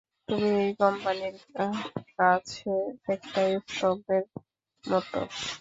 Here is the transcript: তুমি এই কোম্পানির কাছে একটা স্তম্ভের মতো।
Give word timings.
তুমি 0.27 0.49
এই 0.61 0.71
কোম্পানির 0.79 1.35
কাছে 2.13 2.71
একটা 3.13 3.41
স্তম্ভের 3.67 4.23
মতো। 4.83 5.19